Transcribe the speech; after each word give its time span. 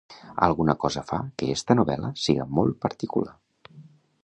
Alguna 0.45 0.75
cosa 0.83 1.03
fa 1.09 1.19
que 1.41 1.51
esta 1.57 1.77
novel·la 1.81 2.11
siga 2.23 2.49
molt 2.61 2.83
particular. 2.87 3.37